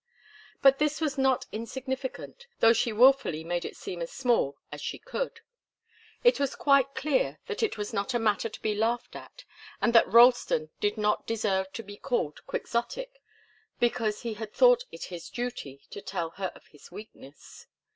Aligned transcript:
But 0.63 0.79
this 0.79 0.99
was 0.99 1.15
not 1.15 1.45
insignificant, 1.51 2.47
though 2.59 2.73
she 2.73 2.91
wilfully 2.91 3.43
made 3.43 3.63
it 3.65 3.77
seem 3.77 4.01
as 4.01 4.11
small 4.11 4.57
as 4.71 4.81
she 4.81 4.97
could. 4.97 5.41
It 6.23 6.39
was 6.39 6.55
quite 6.55 6.95
clear 6.95 7.37
that 7.45 7.61
it 7.61 7.77
was 7.77 7.93
not 7.93 8.15
a 8.15 8.17
matter 8.17 8.49
to 8.49 8.61
be 8.63 8.73
laughed 8.73 9.15
at, 9.15 9.43
and 9.79 9.93
that 9.93 10.11
Ralston 10.11 10.71
did 10.79 10.97
not 10.97 11.27
deserve 11.27 11.71
to 11.73 11.83
be 11.83 11.97
called 11.97 12.43
quixotic 12.47 13.21
because 13.79 14.23
he 14.23 14.33
had 14.33 14.55
thought 14.55 14.85
it 14.91 15.03
his 15.03 15.29
duty 15.29 15.83
to 15.91 16.01
tell 16.01 16.31
her 16.31 16.51
of 16.55 16.65
his 16.65 16.91
weakness. 16.91 17.67